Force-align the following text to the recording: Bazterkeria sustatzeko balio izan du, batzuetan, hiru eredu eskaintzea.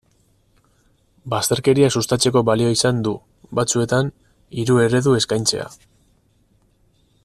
Bazterkeria 1.33 1.89
sustatzeko 1.99 2.43
balio 2.51 2.71
izan 2.77 3.03
du, 3.09 3.15
batzuetan, 3.61 4.13
hiru 4.63 4.83
eredu 4.89 5.15
eskaintzea. 5.23 5.71